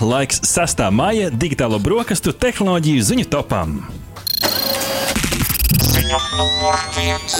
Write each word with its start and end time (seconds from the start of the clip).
Laiks 0.00 0.40
6. 0.40 0.80
maija 0.90 1.28
digitālo 1.28 1.76
brokastu 1.78 2.32
tehnoloģiju 2.32 3.02
ziņu 3.04 3.26
topam. 3.28 3.74
Viens. 6.96 7.36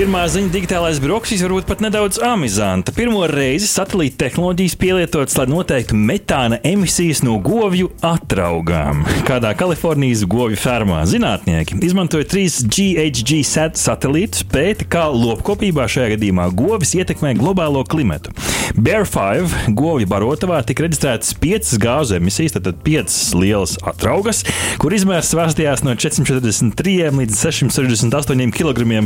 Pirmā 0.00 0.22
ziņa- 0.32 0.48
digitālais 0.54 0.96
brokastīs 0.96 1.42
varbūt 1.44 1.66
pat 1.68 1.82
nedaudz 1.84 2.16
amizanta. 2.24 2.88
Pirmo 2.96 3.26
reizi 3.28 3.66
satelīta 3.68 4.16
tehnoloģijas 4.22 4.74
pielietotas, 4.80 5.36
lai 5.36 5.44
noteiktu 5.44 5.92
metāna 5.92 6.56
emisijas 6.64 7.20
no 7.20 7.34
govju 7.36 7.90
atraugām. 8.00 9.02
Kādā 9.28 9.52
Kalifornijas 9.54 10.24
govju 10.24 10.56
fermā 10.56 11.02
zinātnieki 11.04 11.76
izmantoja 11.84 12.24
trīs 12.24 12.62
GHG 12.64 13.42
satelītus, 13.76 14.40
pēta, 14.48 14.88
kā 14.88 15.04
lopkopībā 15.12 15.84
šajā 15.84 16.16
gadījumā 16.16 16.48
govis 16.56 16.94
ietekmē 16.96 17.34
globālo 17.36 17.84
klimatu. 17.84 18.32
Bear 18.78 19.04
5 19.04 19.74
govju 19.76 20.06
barotavā 20.06 20.62
tika 20.64 20.86
reģistrētas 20.86 21.34
piecas 21.42 21.76
gāzu 21.76 22.16
emisijas, 22.16 22.56
tātad 22.56 22.80
piecas 22.86 23.34
lielas 23.34 23.76
atraugas, 23.84 24.44
kur 24.78 24.96
izmērs 24.96 25.28
svārstījās 25.34 25.84
no 25.84 25.92
443 25.92 27.12
līdz 27.20 27.36
668 27.44 28.56
kg 28.56 29.04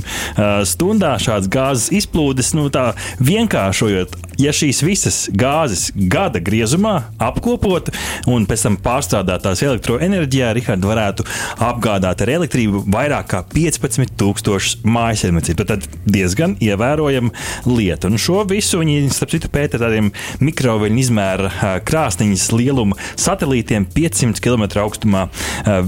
stundā 0.84 1.14
šāds 1.16 1.48
gāzes 1.48 1.88
izplūdes, 1.96 2.50
nu 2.52 2.68
tā 2.68 2.90
vienkāršojot, 3.24 4.18
ja 4.40 4.52
šīs 4.54 4.82
visas 4.84 5.18
gāzes 5.32 5.90
gada 5.94 6.40
griezumā 6.44 6.94
apkopotu 7.22 7.94
un 8.30 8.46
pēc 8.48 8.66
tam 8.66 8.78
pārstrādātās 8.84 9.62
elektroenerģijā, 9.66 10.52
Rihards 10.56 10.88
varētu 10.88 11.26
apgādāt 11.64 12.24
ar 12.24 12.32
elektrību 12.36 12.84
vairāk 12.94 13.30
kā 13.32 13.42
15,000 13.54 14.84
mājsaimniecību. 14.84 15.66
Tad 15.68 15.86
diezgan 16.04 16.56
ievērojama 16.62 17.32
lieta. 17.68 18.10
Un 18.10 18.20
šo 18.20 18.42
visu 18.48 18.80
viņi, 18.82 19.08
starp 19.14 19.34
citu, 19.34 19.50
pēta 19.52 19.80
tādiem 19.82 20.10
mikroviļņu 20.44 21.02
izmēra 21.04 21.80
krāsniņas 21.86 22.48
lieluma 22.54 22.98
satelītiem 23.20 23.86
500 23.94 24.42
km 24.44 24.66
augstumā 24.84 25.26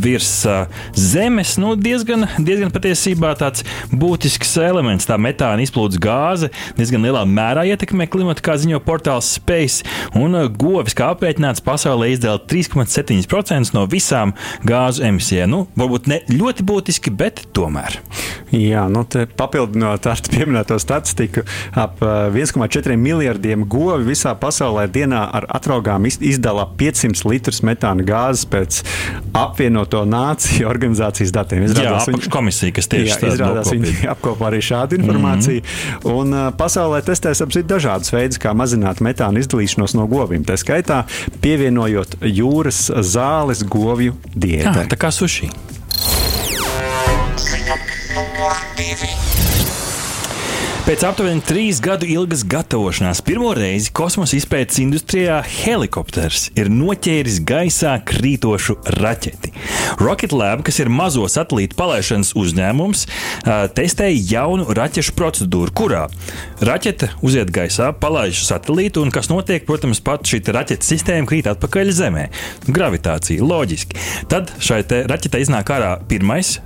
virs 0.03 0.33
Zemes. 0.97 1.57
Nu, 1.61 1.75
diezgan, 1.79 2.27
diezgan 2.39 2.73
patiesībā 2.75 3.35
tāds 3.39 3.65
būtisks 3.93 4.57
elements, 4.63 5.09
tā 5.09 5.19
metāna 5.21 5.65
izplūdes 5.65 6.01
gāze, 6.03 6.51
diezgan 6.79 7.05
lielā 7.07 7.25
mērā 7.29 7.67
ietekmē 7.73 8.09
klimatu, 8.11 8.36
kā 8.45 8.57
ziņo 8.61 8.81
portāls 8.87 9.33
Space. 9.37 9.85
Un 10.15 10.39
govis, 10.57 10.95
kā 10.97 11.11
aprēķināts, 11.15 11.65
pasaulē 11.67 12.13
izdala 12.15 12.39
3,7% 12.39 13.75
no 13.75 13.85
visām 13.91 14.37
gāzu 14.67 15.05
emisijām. 15.07 15.51
Nu, 15.51 15.63
varbūt 15.79 16.09
ne 16.11 16.21
ļoti 16.31 16.65
būtiski, 16.67 17.11
bet 17.15 17.45
tomēr. 17.57 17.99
Jā, 18.55 18.87
nu, 18.93 19.05
papildinot 19.37 20.07
ar 20.07 20.25
pieminēto 20.33 20.79
statistiku, 20.83 21.43
ap 21.75 22.01
1,4 22.01 22.97
miljardiem 22.97 23.57
miljoniem 23.57 23.69
govi 23.69 24.13
visā 24.13 24.35
pasaulē 24.39 24.87
dienā 24.93 25.31
ar 25.33 25.47
atraugām 25.57 26.07
izdala 26.07 26.67
500 26.79 27.27
litrus 27.29 27.63
metāna 27.63 28.05
gāzes 28.07 28.47
pēc 28.47 28.83
apvienoto 29.35 30.05
nāciju 30.05 30.69
organizācijas 30.73 31.33
datiem. 31.33 31.65
Izrādās, 31.67 32.07
jā, 32.07 32.13
viņi, 32.13 32.31
komisija, 32.31 32.73
kas 32.77 32.89
tieši 32.89 33.13
jā, 33.13 33.33
izrādās, 33.33 33.73
viņi 33.73 33.95
apkopo 34.15 34.47
arī 34.47 34.61
šādu 34.65 35.01
informāciju. 35.01 35.63
Mm 35.63 35.67
-hmm. 36.03 36.13
Un 36.17 36.35
uh, 36.35 36.53
pasaulē 36.57 37.03
testēs 37.03 37.43
apsit 37.43 37.67
dažādus 37.67 38.13
veidus, 38.13 38.26
kā 38.43 38.51
mazināt 38.59 38.99
metāna 39.05 39.39
izdalīšanos 39.43 39.95
no 39.95 40.09
govīm. 40.11 40.43
Tā 40.47 40.59
skaitā 40.59 41.05
pievienojot 41.45 42.19
jūras 42.27 42.89
zāles 43.07 43.63
govju 43.63 44.19
diētai. 44.35 44.89
Tā 44.91 44.99
kā 44.99 45.15
suši. 45.15 45.53
Pēc 50.87 51.03
aptuveni 51.03 51.43
trīs 51.43 51.81
gadu 51.83 52.07
ilgas 52.07 52.45
gatavošanās 52.47 53.19
pirmo 53.27 53.49
reizi 53.59 53.91
kosmosa 53.91 54.37
izpētes 54.39 54.79
industrijā 54.79 55.41
helikopters 55.43 56.45
ir 56.55 56.69
noķēris 56.71 57.41
gaisā 57.43 57.97
krītošu 58.07 58.77
raķeti. 58.95 59.51
Rocket 59.99 60.31
Lab, 60.31 60.63
kas 60.63 60.79
ir 60.79 60.87
mazo 60.87 61.25
satelītu 61.27 61.75
palaišanas 61.75 62.31
uzņēmums, 62.39 63.03
testēja 63.75 64.21
jaunu 64.31 64.69
raķešu 64.79 65.17
procedūru, 65.19 65.75
kurā 65.75 66.05
raķete 66.63 67.09
uziet 67.27 67.51
gaisā, 67.51 67.91
palaiž 67.91 68.45
satelītu, 68.47 69.03
un 69.03 69.11
kas 69.11 69.27
notiek, 69.33 69.67
protams, 69.67 69.99
pat 70.07 70.23
šī 70.23 70.45
raķetes 70.55 70.93
sistēma 70.95 71.27
krīt 71.27 71.51
atpakaļ 71.51 71.91
Zemē. 71.99 72.29
Gravitācija, 72.71 73.43
loģiski. 73.43 73.99
Tad 74.31 74.55
šai 74.63 74.85
raķetei 75.11 75.43
iznāk 75.49 75.75
ārā 75.75 75.97
pirmais 76.07 76.61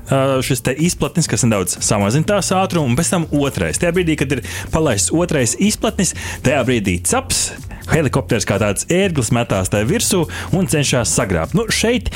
šis 0.44 0.66
izplatnis, 0.76 1.32
kas 1.32 1.48
nedaudz 1.48 1.80
samazina 1.80 2.34
tās 2.34 2.52
ātrumu, 2.52 2.92
un 2.92 3.00
pēc 3.00 3.16
tam 3.16 3.28
otrais. 3.32 3.80
Tajā 3.80 3.96
brīdī 3.96 4.09
brīdī, 4.10 4.16
kad 4.18 4.32
ir 4.32 4.42
palaists 4.72 5.12
otrais 5.12 5.56
izplatnis, 5.58 6.14
tajā 6.42 6.64
brīdī 6.66 7.00
caps 7.02 7.50
helikopters 7.94 8.46
kā 8.48 8.58
tāds 8.60 8.86
ērglis 8.92 9.32
metās 9.34 9.72
tajā 9.72 9.88
virsū 9.88 10.24
un 10.56 10.68
cenšas 10.70 11.14
sagrābt. 11.16 11.56
Nu, 11.56 11.66
šeit 11.72 12.10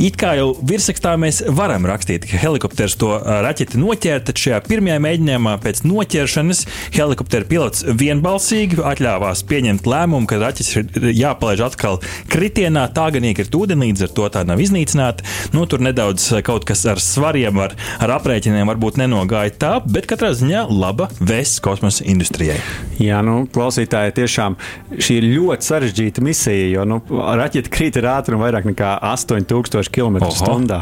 it 0.00 0.16
kā 0.20 0.34
jau 0.38 0.54
virsrakstā 0.64 1.14
mēs 1.20 1.42
varam 1.56 1.86
rakstīt, 1.88 2.26
ka 2.30 2.40
helikopters 2.40 2.96
to 3.00 3.12
raķeti 3.20 3.80
noķēra, 3.80 4.24
tad 4.26 4.40
šajā 4.40 4.62
pirmajā 4.68 4.98
mēģinājumā 5.04 5.56
pēc 5.64 5.84
noķeršanas 5.84 6.64
helikoptera 6.96 7.48
pilots 7.48 7.84
vienbalsīgi 7.84 8.80
atļāvās 8.92 9.44
pieņemt 9.50 9.88
lēmumu, 9.90 10.28
ka 10.30 10.40
raķis 10.40 10.72
ir 10.76 11.10
jāpalaiž 11.20 11.64
atkal 11.68 12.00
kritienā. 12.32 12.86
Tā 12.94 13.10
gan 13.14 13.28
iekrit 13.28 13.54
ūdenī, 13.56 13.90
līdz 13.90 14.06
ar 14.06 14.12
to 14.14 14.28
tā 14.32 14.44
nav 14.46 14.60
iznīcināta. 14.62 15.26
Nu, 15.54 15.66
tur 15.70 15.82
nedaudz 15.82 16.28
kaut 16.46 16.66
kas 16.68 16.84
ar 16.90 17.00
svariem, 17.02 17.58
ar, 17.62 17.74
ar 18.02 18.14
aprēķiniem 18.18 18.70
varbūt 18.70 19.00
nenogāja 19.00 19.54
tā, 19.60 19.72
bet 19.82 20.06
katrā 20.10 20.30
ziņā 20.36 20.66
laba 20.70 21.10
vēsts 21.18 21.62
kosmosa 21.64 22.06
industrijai. 22.08 22.60
Jā, 23.00 23.20
nu, 23.26 23.42
klausītāji, 23.50 24.14
tiešām 24.20 24.56
šī 25.00 25.19
ir 25.20 25.28
ļoti 25.36 25.68
sarežģīta 25.68 26.24
misija, 26.24 26.68
jo 26.74 26.86
nu, 26.88 27.00
raķeita 27.10 27.72
krīt 27.72 27.98
ar 28.00 28.08
ātrumu 28.16 28.44
vairāk 28.46 28.68
nekā 28.70 28.96
8000 29.12 29.92
km/h. 29.92 30.80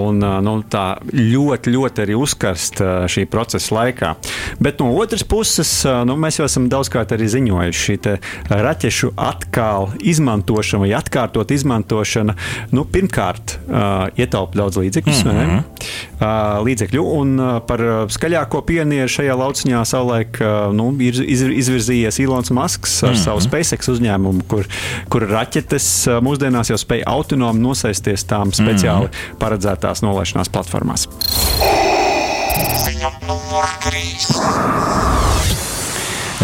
Un 0.00 0.20
nu, 0.20 0.54
tā 0.70 0.84
ļoti, 1.12 1.74
ļoti 1.74 2.04
arī 2.04 2.16
uzkarst 2.18 2.82
šī 3.12 3.26
procesa 3.30 3.78
laikā. 3.78 4.14
Bet 4.62 4.80
no 4.82 4.90
otras 4.98 5.24
puses, 5.28 5.72
nu, 6.08 6.16
mēs 6.20 6.40
jau 6.40 6.48
esam 6.48 6.68
daudzkārt 6.72 7.14
arī 7.16 7.28
ziņojuši, 7.36 7.84
šī 7.84 8.16
raķešu 8.64 9.12
atkal 9.20 9.90
izmantošana 10.00 10.84
vai 10.84 10.92
atkārtot 10.98 11.52
izmantošana, 11.54 12.36
nu, 12.74 12.84
pirmkārt, 12.88 13.58
uh, 13.68 14.08
ietaupa 14.18 14.62
daudz 14.62 14.80
līdzekļus, 14.80 15.24
mm 15.24 15.30
-hmm. 15.30 15.62
Līdzekļu, 16.64 17.04
un 17.20 17.34
par 17.68 17.82
skaļāko 18.12 18.62
pionieru 18.66 19.10
šajā 19.10 19.36
lauciņā 19.38 19.84
savulaik 19.88 20.40
nu, 20.74 20.90
ir 21.04 21.20
izvirzījies 21.28 22.20
Ilons 22.24 22.52
Masks 22.54 23.02
ar 23.02 23.12
mm 23.12 23.14
-hmm. 23.14 23.24
savu 23.24 23.44
SpaceX 23.44 23.64
SpaceX 23.64 23.90
uzņēmumu, 23.94 24.44
kur, 24.48 24.68
kur 25.12 25.26
raķetes 25.30 25.88
mūsdienās 26.24 26.70
jau 26.72 26.78
spēj 26.80 27.04
autonomi 27.10 27.62
nosēsties 27.64 28.26
tām 28.30 28.52
speciāli 28.54 29.08
mm. 29.08 29.38
paredzētās 29.42 30.04
nolaišanās 30.04 30.52
platformās. 30.52 31.08
Ziņa 32.84 33.10
numur 33.26 33.68
3. 33.88 35.13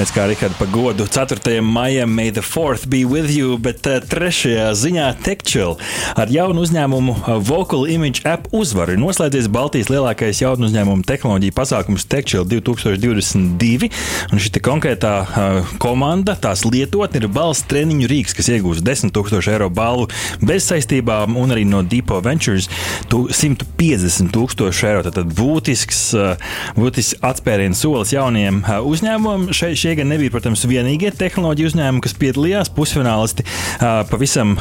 Pēc 0.00 0.15
kā 0.16 0.22
Rikārda 0.31 0.56
pagodu 0.56 1.05
4. 1.05 1.59
maijam 1.61 2.15
May 2.16 2.31
the 2.33 2.41
4th 2.41 2.87
be 2.88 3.03
with 3.05 3.28
you, 3.28 3.59
bet 3.61 3.84
uh, 3.84 3.99
trešajā 4.00 4.71
ziņā 4.72 5.09
Techchill 5.21 5.75
ar 6.16 6.31
jaunu 6.33 6.62
uzņēmumu 6.65 7.16
uh, 7.19 7.34
Vocal 7.44 7.84
Image 7.84 8.22
App 8.25 8.49
uzvaru 8.56 8.94
ir 8.94 9.03
noslēdzies 9.03 9.50
Baltijas 9.53 9.91
lielākais 9.93 10.41
jaunu 10.41 10.71
uzņēmumu 10.71 11.05
tehnoloģiju 11.05 11.53
pasākums 11.53 12.06
Techchill 12.09 12.49
2022. 12.49 13.91
Un 14.33 14.41
šī 14.41 14.62
konkrētā 14.65 15.12
uh, 15.21 15.75
komanda, 15.84 16.33
tās 16.33 16.65
lietotne 16.65 17.21
ir 17.21 17.28
balss 17.28 17.69
treniņu 17.69 18.09
rīks, 18.09 18.39
kas 18.39 18.49
iegūst 18.56 18.81
10 18.81 19.12
000 19.12 19.53
eiro 19.53 19.69
balvu 19.69 20.09
bez 20.41 20.65
saistībām 20.71 21.37
un 21.37 21.53
arī 21.53 21.66
no 21.69 21.84
Depo 21.84 22.22
Ventures 22.25 22.71
150 23.12 24.33
000 24.33 24.72
eiro. 24.94 25.05
Tad 25.10 25.37
būtisks, 25.37 26.03
būtisks 26.81 27.21
atspērienu 27.21 27.77
solis 27.77 28.16
jauniem 28.16 28.65
uzņēmumiem. 28.65 29.53
Šeit, 29.53 29.77
šie 29.91 29.97
gan 29.99 30.11
nebija, 30.12 30.31
protams, 30.31 30.61
vienīgie 30.71 31.11
tehnoloģiju 31.19 31.69
uzņēmumi, 31.73 32.03
kas 32.05 32.12
piedalījās. 32.21 32.69
Pusfinālisti 32.77 33.43
pavisam 34.07 34.53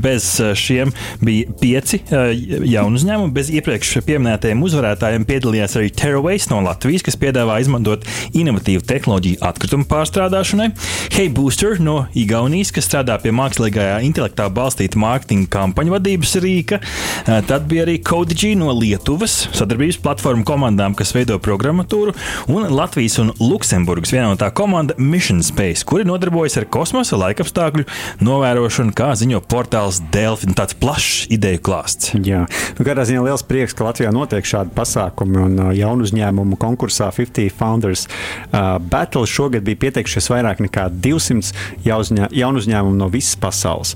bez 0.00 0.28
šiem 0.56 0.92
bija 1.20 1.52
pieci 1.60 1.98
jaunu 2.08 2.96
uzņēmumi. 2.96 3.34
Bez 3.36 3.50
iepriekš 3.52 3.98
pieminētajiem 4.06 4.62
uzvarētājiem 4.64 5.26
piedalījās 5.28 5.76
arī 5.76 5.90
TerraWaste 5.92 6.54
no 6.54 6.62
Latvijas, 6.64 7.04
kas 7.04 7.18
piedāvā 7.20 7.58
izmantot 7.60 8.06
inovatīvu 8.32 8.86
tehnoloģiju 8.88 9.42
atkritumu 9.50 9.84
pārstrādāšanai. 9.90 10.70
Hey 11.12 11.28
Booster 11.28 11.76
no 11.82 12.06
Igaunijas, 12.16 12.72
kas 12.72 12.88
strādā 12.88 13.18
pie 13.20 13.34
mākslīgajā 13.36 14.00
intelektā 14.08 14.48
balstīta 14.48 14.96
mārketinga 15.02 15.50
kampaņu 15.58 15.96
vadības 15.98 16.34
rīka. 16.40 16.80
Tad 17.28 17.68
bija 17.68 17.84
arī 17.84 17.98
CodeG 18.06 18.56
no 18.62 18.72
Lietuvas, 18.78 19.42
sadarbības 19.52 20.00
platformu 20.00 20.48
komandām, 20.48 20.96
kas 20.96 21.12
veido 21.16 21.36
programmatūru, 21.42 22.16
un 22.48 22.70
Latvijas 22.72 23.20
un 23.20 23.34
Luksemburgas 23.42 24.16
vienotā 24.16 24.48
komanda 24.60 24.94
Mission 24.98 25.42
Space, 25.42 25.84
kuri 25.88 26.04
nodarbojas 26.04 26.58
ar 26.60 26.66
kosmosa 26.68 27.16
laikapstākļu 27.16 27.86
novērošanu, 28.20 28.92
kā 28.92 29.14
ziņo 29.16 29.38
portāls 29.48 30.02
Delfi. 30.12 30.50
Tāds 30.52 30.76
plašs 30.76 31.30
ideju 31.32 31.62
klāsts. 31.64 32.10
Jā, 32.12 32.42
nu, 32.76 32.84
katrā 32.84 33.06
ziņā 33.08 33.22
liels 33.24 33.44
prieks, 33.48 33.72
ka 33.76 33.86
Latvijā 33.86 34.10
notiek 34.12 34.44
šādi 34.44 34.74
pasākumi 34.76 35.40
un 35.46 35.56
uh, 35.56 35.70
jaunu 35.72 36.04
uzņēmumu 36.04 36.58
konkursā 36.60 37.08
50 37.16 37.56
Founders 37.56 38.04
uh, 38.04 38.76
Battle 38.92 39.24
šogad 39.24 39.64
bija 39.64 39.80
pieteikušies 39.86 40.28
vairāk 40.34 40.60
nekā 40.66 40.90
200 40.92 41.54
jaunu 41.88 42.60
uzņēmumu 42.60 43.00
no 43.00 43.08
visas 43.08 43.40
pasaules. 43.40 43.94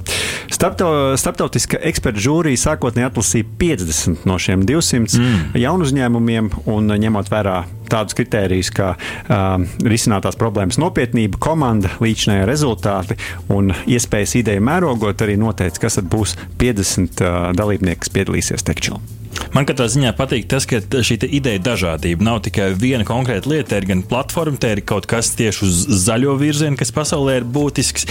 Starptau, 0.54 1.16
starptautiska 1.18 1.80
eksperta 1.82 2.22
žūrija 2.22 2.60
sākotnēji 2.62 3.08
atlasīja 3.08 3.46
50 3.58 4.26
no 4.28 4.36
šiem 4.38 4.62
200 4.68 5.18
mm. 5.18 5.40
jaunu 5.58 5.88
uzņēmumiem 5.88 6.50
un 6.70 6.94
ņemot 7.02 7.30
vērā 7.32 7.56
tādus 7.90 8.14
kritērijus 8.14 8.70
kā 8.74 8.92
uh, 8.94 9.64
risinātās 9.82 10.38
problēmas 10.38 10.78
nopietnība, 10.78 11.40
komanda, 11.42 11.90
līdzinājā 12.04 12.46
rezultāti 12.46 13.18
un 13.50 13.74
iespējas 13.84 14.38
ideju 14.44 14.62
mērogot, 14.70 15.26
arī 15.26 15.36
noteica, 15.42 15.86
kas 15.88 15.98
būs 16.06 16.38
50 16.62 17.26
uh, 17.26 17.50
dalībnieki, 17.58 18.04
kas 18.06 18.14
piedalīsies 18.14 18.66
Tekčilā. 18.70 19.02
Man 19.54 19.68
katrā 19.68 19.86
ziņā 19.86 20.10
patīk 20.18 20.48
tas, 20.50 20.64
ka 20.66 20.80
šī 20.82 21.16
ideja 21.28 21.60
dažādība 21.62 22.26
nav 22.26 22.40
tikai 22.42 22.72
viena 22.74 23.04
konkrēta 23.06 23.46
lieta, 23.52 23.78
ir 23.78 23.86
gan 23.86 24.00
platforma, 24.02 24.58
te 24.58 24.72
ir 24.74 24.80
kaut 24.82 25.06
kas 25.06 25.30
tieši 25.38 25.62
uz 25.62 25.76
zaļo 26.02 26.34
virzienu, 26.40 26.74
kas 26.80 26.90
pasaulē 26.94 27.36
ir 27.38 27.46
būtisks. 27.54 28.08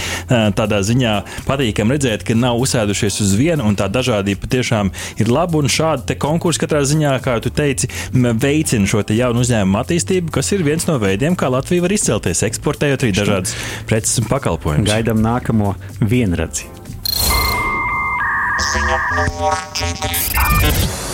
Tādā 0.56 0.80
ziņā 0.88 1.12
patīkam 1.44 1.92
redzēt, 1.92 2.24
ka 2.24 2.36
nav 2.38 2.62
uzsēdušies 2.64 3.20
uz 3.26 3.36
vienu, 3.36 3.66
un 3.68 3.76
tā 3.76 3.90
dažādība 3.92 4.40
patiešām 4.46 4.94
ir 5.20 5.28
laba. 5.28 5.60
Un 5.60 5.68
šādi 5.68 6.16
konkursi 6.16 6.64
katrā 6.64 6.80
ziņā, 6.88 7.12
kā 7.24 7.36
tu 7.44 7.52
teici, 7.52 7.92
veicina 8.16 8.88
šo 8.88 9.04
jaunu 9.12 9.44
uzņēmumu 9.44 9.82
attīstību, 9.84 10.32
kas 10.32 10.48
ir 10.56 10.64
viens 10.64 10.88
no 10.88 10.96
veidiem, 11.02 11.36
kā 11.36 11.52
Latvija 11.52 11.84
var 11.84 11.92
izcelties, 11.92 12.40
eksportējot 12.48 13.04
arī 13.04 13.12
dažādas 13.20 13.52
preces 13.90 14.16
un 14.24 14.32
pakalpojumus. 14.32 14.88
Gaidām 14.88 15.20
nākamo 15.20 15.76
vienradzi. 16.00 16.72
Ziņa 18.64 19.02
numur 19.18 19.60
4. 19.76 21.13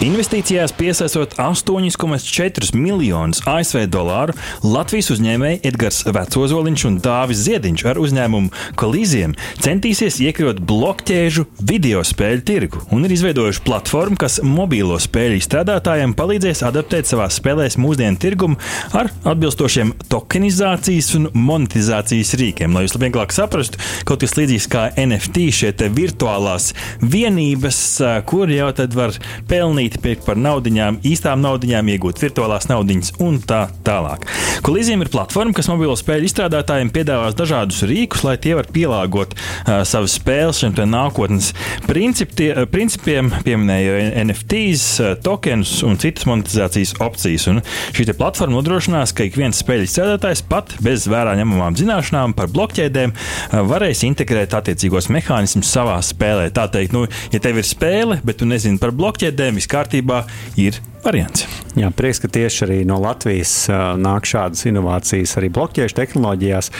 Investīcijās 0.00 0.72
piesaistot 0.72 1.34
8,4 1.36 2.70
miljonus 2.72 3.42
ASV 3.44 3.82
dolāru, 3.92 4.32
Latvijas 4.64 5.10
uzņēmēji 5.12 5.58
Edgars 5.68 5.98
Vecozoliņš 6.08 6.84
un 6.88 6.94
Dāvis 7.04 7.42
Ziediņš 7.44 7.84
ar 7.90 8.00
uzņēmumu 8.00 8.48
Kolīziem 8.80 9.34
centīsies 9.60 10.16
iekļūt 10.24 10.62
blokķēžu 10.64 11.44
video 11.68 12.00
spēļu 12.08 12.44
tirgu 12.48 12.80
un 12.96 13.04
ir 13.04 13.12
izveidojuši 13.12 13.60
platformu, 13.66 14.16
kas 14.22 14.38
mobīlo 14.40 14.96
spēļu 15.04 15.36
izstrādātājiem 15.42 16.16
palīdzēs 16.16 16.64
adaptēt 16.70 17.12
savā 17.12 17.28
spēlēs 17.28 17.76
mūsdienu 17.76 18.16
tirgumu 18.24 18.56
ar 18.96 19.12
atbilstošiem 19.34 19.92
tokenizācijas 20.08 21.12
un 21.20 21.28
monetizācijas 21.36 22.32
rīkiem. 22.40 22.72
Lai 22.72 22.86
jūs 22.86 22.96
vieglāk 22.96 23.36
saprastu, 23.36 23.76
kaut 24.08 24.24
kas 24.24 24.38
līdzīgs 24.40 24.70
kā 24.72 24.88
NFT, 25.04 25.50
šie 25.60 25.76
virtuālās 25.92 26.72
vienības, 27.04 27.84
kur 28.24 28.48
jau 28.48 28.72
tad 28.80 28.96
var 28.96 29.12
pelnīt 29.52 29.89
pelnīt, 29.90 30.02
pirkt 30.02 30.26
par 30.26 30.36
naudiņām, 30.36 31.00
īstām 31.04 31.40
naudiņām, 31.42 31.88
iegūt 31.94 32.20
virtuālās 32.20 32.68
naudiņas 32.68 33.14
un 33.20 33.40
tā 33.40 33.68
tālāk. 33.84 34.26
Kolīzijam 34.62 35.02
ir 35.02 35.10
platforma, 35.10 35.52
kas 35.54 35.68
mobilo 35.68 35.96
spēļu 35.96 36.26
izstrādātājiem 36.28 36.90
piedāvās 36.92 37.34
dažādus 37.34 37.82
rīkus, 37.88 38.24
lai 38.24 38.36
tie 38.38 38.54
var 38.54 38.66
pielāgot 38.70 39.34
uh, 39.34 39.82
savas 39.84 40.16
spēles 40.18 40.60
šiem 40.60 40.74
nākotnes 40.90 41.52
principie, 41.86 42.52
uh, 42.54 42.66
principiem, 42.70 43.30
pieminēja 43.44 44.24
NFTs, 44.24 44.86
uh, 45.00 45.14
tokens 45.22 45.82
un 45.86 45.98
citas 46.00 46.26
monetizācijas 46.28 46.96
opcijas. 47.00 47.48
Un 47.50 47.62
šī 47.96 48.10
platforma 48.12 48.58
nodrošinās, 48.58 49.14
ka 49.14 49.26
ik 49.26 49.38
viens 49.38 49.60
spēļu 49.62 49.86
izstrādātājs 49.88 50.44
pat 50.48 50.74
bez 50.84 51.06
vērā 51.10 51.36
ņemamām 51.40 51.78
zināšanām 51.78 52.34
par 52.36 52.50
blokķēdēm 52.52 53.14
varēs 53.70 54.04
integrēt 54.08 54.54
attiecīgos 54.58 55.10
mehānismus 55.12 55.70
savā 55.70 55.96
spēlē. 56.04 56.50
Tā 56.54 56.66
teikt, 56.72 56.94
nu, 56.96 57.06
ja 57.32 57.40
tev 57.42 57.60
ir 57.60 57.68
spēle, 57.68 58.20
bet 58.26 58.40
tu 58.42 58.48
nezini 58.48 58.80
par 58.82 58.92
blokķēdēm, 58.96 59.60
viss 59.60 59.70
kārtībā, 59.80 60.24
ir 60.60 60.78
variants. 61.04 61.46
Jā, 61.78 61.88
prieks, 61.94 62.18
ka 62.20 62.28
tieši 62.32 62.64
arī 62.66 62.78
no 62.88 62.98
Latvijas 63.00 63.52
uh, 63.70 63.94
nāk 64.00 64.26
šādas 64.28 64.66
inovācijas 64.68 65.36
arī 65.40 65.50
blokķēžu 65.54 65.96
tehnoloģijās. 65.96 66.70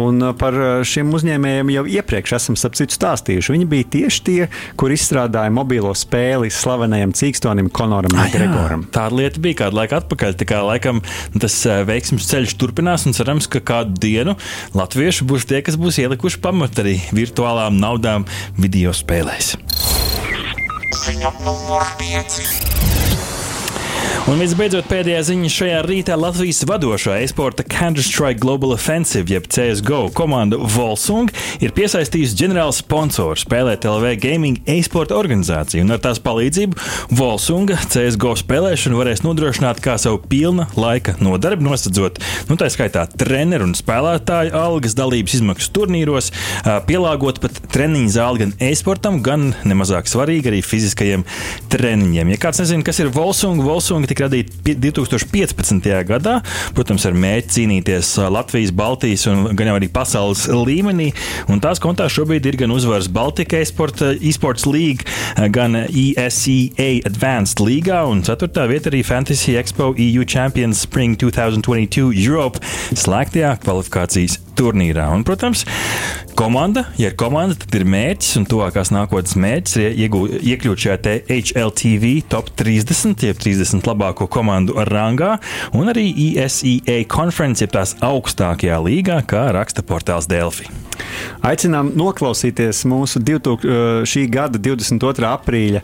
Un 0.00 0.20
uh, 0.24 0.32
par 0.36 0.56
šiem 0.86 1.12
uzņēmējiem 1.16 1.72
jau 1.76 1.84
iepriekš 1.96 2.34
esam 2.36 2.58
citu 2.60 2.96
stāstījuši. 2.96 3.54
Viņi 3.54 3.68
bija 3.70 3.88
tieši 3.94 4.24
tie, 4.26 4.40
kur 4.80 4.92
izstrādāja 4.92 5.52
mobilo 5.54 5.94
spēli 5.96 6.52
slavenajam 6.52 7.14
cīkstonim 7.16 7.70
Konoram 7.72 8.18
ah, 8.18 8.28
Gregoram. 8.34 8.84
Tāda 8.92 9.22
lieta 9.22 9.42
bija 9.42 9.62
kādu 9.64 9.80
laiku 9.80 10.00
atpakaļ. 10.00 10.36
Tā 10.42 10.50
kā 10.50 10.60
laikam 10.66 11.02
tas 11.40 11.56
veiksmības 11.88 12.30
ceļš 12.34 12.58
turpinās 12.60 13.06
un 13.08 13.16
cerams, 13.16 13.48
ka 13.50 13.64
kādu 13.72 13.96
dienu 14.02 14.36
latvieši 14.76 15.30
būs 15.30 15.48
tie, 15.48 15.62
kas 15.64 15.80
būs 15.80 16.02
ielikuši 16.04 16.42
pamatu 16.44 16.84
arī 16.84 16.98
virtuālām 17.16 17.80
naudām 17.80 18.28
video 18.60 18.94
spēlēs. 18.96 19.54
Ziņa 20.90 21.30
numur 21.44 21.86
5. 21.98 22.99
Un 24.28 24.36
visbeidzot, 24.36 24.84
pēdējā 24.84 25.20
ziņa 25.30 25.50
šajā 25.54 25.76
rītā 25.86 26.16
Latvijas 26.18 26.58
vadošā 26.68 27.14
e-sporta 27.22 27.64
Counter-Strike 27.64 28.36
Global 28.42 28.74
Offensive, 28.74 29.32
jeb 29.32 29.46
CSGO 29.48 30.10
komanda 30.12 30.58
Volsung, 30.60 31.32
ir 31.64 31.72
piesaistījusi 31.72 32.36
ģenerāla 32.36 32.74
sponsoru 32.76 33.40
spēlēt 33.40 33.86
LV 33.88 34.10
Gaming 34.20 34.60
e-sporta 34.68 35.16
organizāciju. 35.16 35.86
Un 35.86 35.94
ar 35.96 36.02
tās 36.04 36.20
palīdzību 36.20 37.16
Volsunga 37.16 37.78
CSGO 37.80 38.34
spēlēšanu 38.42 39.00
varēs 39.00 39.24
nodrošināt 39.24 39.80
kā 39.80 39.96
savu 40.00 40.20
pilna 40.28 40.68
laika 40.76 41.16
nodarbi, 41.24 41.64
nosacot, 41.64 42.20
nu, 42.50 42.58
tā 42.60 42.68
skaitā 42.68 43.06
treneru 43.08 43.70
un 43.70 43.74
spēlētāju 43.78 44.52
algas, 44.52 44.98
dalības 45.00 45.38
izmaksas 45.40 45.72
turnīros, 45.72 46.30
pielāgot 46.90 47.40
pat 47.40 47.62
treniņu 47.72 48.12
zāli 48.18 48.44
gan 48.44 48.54
e-sportam, 48.68 49.22
gan 49.24 49.54
nemazāk 49.64 50.12
svarīgi 50.12 50.52
arī 50.52 50.62
fiziskajiem 50.66 51.24
treniņiem. 51.72 52.36
Ja 52.36 52.44
kāds 52.44 52.60
nezina, 52.66 52.84
kas 52.84 53.00
ir 53.00 53.14
Volsunga, 53.16 53.64
Volsunga 53.64 54.09
tika 54.10 54.26
radīta 54.26 54.74
2015. 54.74 55.88
gadā, 56.08 56.38
protams, 56.76 57.06
ar 57.08 57.16
mērķi 57.18 57.54
cīnīties 57.56 58.12
Latvijas, 58.32 58.74
Baltijas 58.76 59.26
un 59.30 59.46
gan 59.56 59.72
arī 59.74 59.90
pasaules 59.92 60.46
līmenī. 60.50 61.10
Un 61.50 61.62
tās 61.62 61.82
kontā 61.82 62.08
šobrīd 62.10 62.46
ir 62.50 62.58
gan 62.60 62.74
uzvaras 62.74 63.10
Baltika 63.10 63.60
e-sports 63.60 64.66
līga, 64.68 65.06
gan 65.54 65.78
ESEA 65.86 67.00
Advanced 67.08 67.62
līgā, 67.64 68.02
un 68.10 68.24
4. 68.26 68.66
vieta 68.70 68.92
arī 68.92 69.04
Fantasy 69.06 69.56
Expo 69.60 69.92
EU 69.96 70.26
Champions 70.28 70.84
Spring 70.86 71.18
2022 71.20 72.10
Europe 72.26 72.62
slēgtajā 72.94 73.56
kvalifikācijas 73.64 74.40
turnīrā. 74.60 75.08
Un, 75.14 75.24
protams, 75.26 75.64
komanda, 76.38 76.86
ja 77.00 77.10
ir 77.10 77.16
komanda, 77.20 77.56
tad 77.58 77.74
ir 77.80 77.86
mērķis, 77.90 78.36
un 78.40 78.48
tuvākās 78.50 78.92
nākotnes 78.94 79.36
mērķis 79.40 79.78
ir 79.80 79.98
iegūt, 80.06 80.36
iekļūt 80.52 80.84
šajā 80.84 81.16
HLTV 81.40 82.12
top 82.32 82.52
30, 82.60 83.26
jeb 83.30 83.40
30 83.40 83.90
labāko 83.90 84.28
komandu 84.30 84.76
rangā, 84.90 85.36
un 85.76 85.92
arī 85.92 86.08
ESEA 86.44 87.02
konferences, 87.10 87.66
jeb 87.66 87.74
tās 87.76 87.96
augstākajā 88.04 88.80
līgā, 88.86 89.20
kā 89.28 89.48
raksta 89.56 89.86
portāls 89.86 90.30
Delphi. 90.30 90.79
Aicinām 91.46 91.92
noklausīties 91.96 92.82
mūsu 92.90 93.22
2000, 93.24 94.04
šī 94.08 94.26
gada 94.32 94.60
22. 94.60 95.26
aprīļa 95.30 95.80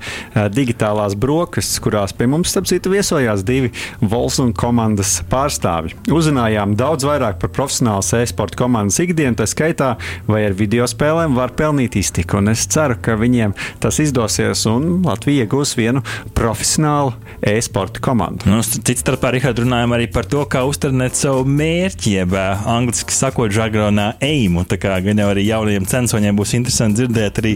digitālās 0.52 1.16
brokastis, 1.18 1.80
kurās 1.82 2.12
pie 2.16 2.28
mums, 2.30 2.50
starp 2.52 2.68
citu, 2.68 2.92
viesojās 2.92 3.44
divi 3.46 3.72
Volkswagen 4.00 4.52
komandas 4.56 5.18
pārstāvji. 5.30 5.96
Uzzinājām 6.12 6.76
daudz 6.78 7.06
vairāk 7.08 7.40
par 7.42 7.52
profesionālas 7.56 8.12
e-sporta 8.20 8.58
komandas 8.60 9.00
ikdienu, 9.02 9.36
tā 9.38 9.48
skaitā, 9.48 9.94
vai 10.28 10.44
ar 10.48 10.56
video 10.56 10.86
spēlēm 10.90 11.36
var 11.38 11.54
pelnīt 11.56 11.96
iztiku. 12.00 12.40
Un 12.42 12.52
es 12.52 12.66
ceru, 12.72 12.98
ka 13.00 13.16
viņiem 13.18 13.56
tas 13.82 14.00
izdosies 14.02 14.66
un 14.70 15.00
Latvija 15.06 15.46
iegūs 15.46 15.76
vienu 15.78 16.02
profesionālu 16.36 17.14
e-sporta 17.44 18.02
komandu. 18.04 18.48
Nu, 18.50 18.60
Cits 18.66 19.02
starpā, 19.04 19.32
Rihard, 19.34 19.60
runājam 19.62 19.96
arī 19.96 20.08
par 20.12 20.28
to, 20.28 20.44
kā 20.50 20.62
uzturnēt 20.68 21.16
savu 21.18 21.44
mērķi, 21.48 22.14
jeb 22.20 22.36
angliski 22.36 23.14
sakot, 23.14 23.52
žargonā 23.54 24.12
eimu. 24.24 24.64
Tā 24.68 24.78
kā 24.80 24.96
gan 25.06 25.22
jau 25.22 25.28
arī 25.32 25.46
jaunajiem 25.46 25.86
censoņiem 25.90 26.38
būs 26.38 26.54
interesanti 26.58 27.02
dzirdēt 27.02 27.40
arī 27.42 27.54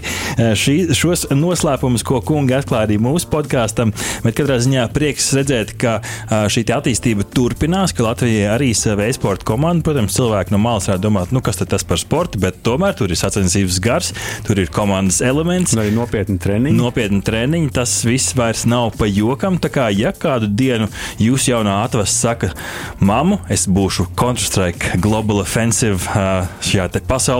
šī, 0.59 0.77
šos 0.97 1.27
noslēpumus, 1.35 2.05
ko 2.07 2.21
kungi 2.25 2.57
atklāja 2.57 2.89
arī 2.89 3.01
mūsu 3.03 3.31
podkāstam. 3.33 3.95
Bet 4.25 4.39
katrā 4.39 4.59
ziņā 4.63 4.87
prieks 4.95 5.31
redzēt, 5.37 5.75
ka 5.81 5.99
šī 6.31 6.65
attīstība 6.71 7.27
turpinās, 7.35 7.95
ka 7.97 8.07
Latvijai 8.07 8.49
arī 8.55 8.71
sava 8.77 9.09
e-sporta 9.11 9.47
komanda, 9.49 9.85
protams, 9.87 10.15
cilvēki 10.17 10.55
no 10.55 10.61
malas 10.63 10.89
varētu 10.91 11.05
domāt, 11.07 11.35
nu, 11.35 11.43
kas 11.45 11.61
tas 11.61 11.85
par 11.87 12.01
sportu, 12.01 12.41
bet 12.43 12.61
tomēr 12.67 12.95
tur 12.99 13.11
ir 13.11 13.19
sacensības 13.19 13.81
gars, 13.83 14.13
tur 14.47 14.61
ir 14.63 14.71
komandas 14.73 15.21
elements. 15.25 15.75
Arī 15.79 15.93
nopietni 15.97 16.39
treniņi. 16.41 16.77
Nopietni 16.79 17.21
treniņi, 17.27 17.73
tas 17.75 17.97
viss 18.07 18.35
vairs 18.39 18.67
nav 18.71 18.95
pa 18.99 19.09
jokam. 19.11 19.59
Tā 19.61 19.73
kā, 19.73 19.89
ja 19.95 20.13
kādu 20.17 20.49
dienu 20.51 20.89
jūs 21.21 21.49
jaunā 21.51 21.81
atvas 21.85 22.15
saka, 22.15 22.53
mamu, 23.03 23.41
es 23.51 23.67
būšu 23.71 24.11
Counter-Strike 24.19 25.01
Global 25.03 25.43
Offensive 25.43 26.01
šajā 26.67 26.89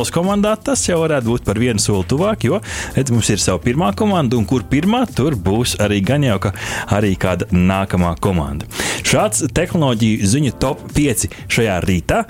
pasaules 0.01 0.15
komandā, 0.15 0.55
tas 0.57 0.81
jau 0.89 1.01
varētu 1.03 1.29
būt 1.29 1.45
par 1.45 1.59
vienu 1.61 1.81
soli 1.81 2.07
tuvāk, 2.09 2.47
jo 2.49 2.61
redz, 2.97 3.13
mums 3.13 3.29
ir 3.31 3.41
sava 3.41 3.61
pirmā 3.61 3.93
komanda, 3.97 4.39
un 4.39 4.47
kur 4.49 4.65
pirmā, 4.65 5.05
tur 5.13 5.37
būs 5.37 5.77
arī 5.81 6.01
gan 6.01 6.25
jau 6.25 6.39
ka 6.41 6.55
arī 6.97 7.17
kāda 7.21 7.51
nākamā 7.53 8.15
komanda. 8.21 8.69
Šāds 9.05 9.45
tehnoloģiju 9.53 10.27
ziņu 10.27 10.53
top 10.61 10.87
5 10.97 11.29
šajā 11.53 11.81
rītā. 11.85 12.25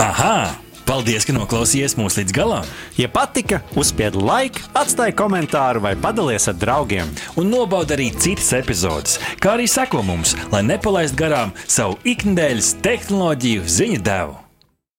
Aha! 0.00 0.62
Paldies, 0.86 1.24
ka 1.26 1.34
noklausījāties 1.34 1.96
mūsu 1.98 2.20
līdz 2.20 2.32
galam! 2.36 2.68
Ja 2.96 3.10
patika, 3.10 3.58
uzspiediet 3.76 4.16
laiku, 4.22 4.62
atstājiet 4.78 5.18
komentāru 5.18 5.82
vai 5.82 5.96
padalieties 5.98 6.46
ar 6.52 6.56
draugiem. 6.62 7.10
Un 7.36 7.50
nobaudiet 7.50 7.98
arī 7.98 8.08
citas 8.14 8.54
epizodes, 8.56 9.18
kā 9.42 9.56
arī 9.58 9.66
sekot 9.68 10.06
mums, 10.06 10.36
lai 10.54 10.62
nepalaistu 10.70 11.18
garām 11.26 11.54
savu 11.66 11.98
ikdienas 12.06 12.76
tehnoloģiju 12.86 13.66
ziņu 13.80 14.02
devumu. 14.06 14.45